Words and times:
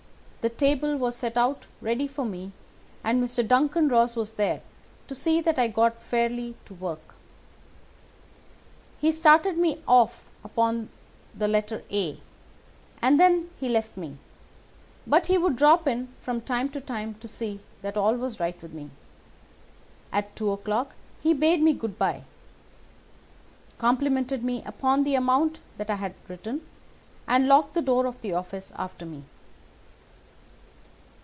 The 0.41 0.49
table 0.49 0.97
was 0.97 1.15
set 1.15 1.37
out 1.37 1.67
ready 1.81 2.07
for 2.07 2.25
me, 2.25 2.51
and 3.03 3.23
Mr. 3.23 3.47
Duncan 3.47 3.89
Ross 3.89 4.15
was 4.15 4.33
there 4.33 4.63
to 5.05 5.13
see 5.13 5.39
that 5.39 5.59
I 5.59 5.67
got 5.67 6.01
fairly 6.01 6.55
to 6.65 6.73
work. 6.73 7.13
He 8.99 9.11
started 9.11 9.55
me 9.59 9.83
off 9.87 10.31
upon 10.43 10.89
the 11.35 11.47
letter 11.47 11.83
A, 11.91 12.19
and 13.03 13.19
then 13.19 13.51
he 13.59 13.69
left 13.69 13.95
me; 13.95 14.17
but 15.05 15.27
he 15.27 15.37
would 15.37 15.57
drop 15.57 15.87
in 15.87 16.07
from 16.21 16.41
time 16.41 16.69
to 16.69 16.81
time 16.81 17.13
to 17.19 17.27
see 17.27 17.59
that 17.83 17.95
all 17.95 18.15
was 18.15 18.39
right 18.39 18.59
with 18.63 18.73
me. 18.73 18.89
At 20.11 20.35
two 20.35 20.49
o'clock 20.51 20.95
he 21.19 21.35
bade 21.35 21.61
me 21.61 21.73
good 21.73 21.99
day, 21.99 22.23
complimented 23.77 24.43
me 24.43 24.63
upon 24.65 25.03
the 25.03 25.13
amount 25.13 25.59
that 25.77 25.91
I 25.91 25.97
had 25.97 26.15
written, 26.27 26.65
and 27.27 27.47
locked 27.47 27.75
the 27.75 27.81
door 27.83 28.07
of 28.07 28.21
the 28.21 28.33
office 28.33 28.71
after 28.75 29.05
me. 29.05 29.25